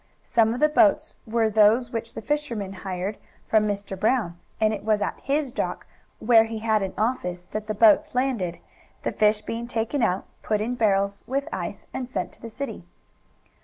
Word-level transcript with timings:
Some 0.23 0.55
of 0.55 0.59
the 0.59 0.67
boats 0.67 1.17
were 1.27 1.47
those 1.51 1.91
which 1.91 2.15
the 2.15 2.23
fishermen 2.23 2.73
hired 2.73 3.19
from 3.47 3.67
Mr. 3.67 3.95
Brown, 3.95 4.35
and 4.59 4.73
it 4.73 4.83
was 4.83 4.99
at 4.99 5.19
his 5.21 5.51
dock, 5.51 5.85
where 6.17 6.45
he 6.45 6.57
had 6.57 6.81
an 6.81 6.95
office, 6.97 7.43
that 7.43 7.67
the 7.67 7.75
boats 7.75 8.15
landed, 8.15 8.57
the 9.03 9.11
fish 9.11 9.41
being 9.41 9.67
taken 9.67 10.01
out, 10.01 10.25
put 10.41 10.59
in 10.59 10.73
barrels, 10.73 11.23
with 11.27 11.47
ice, 11.53 11.85
and 11.93 12.09
sent 12.09 12.31
to 12.31 12.41
the 12.41 12.49
city. 12.49 12.83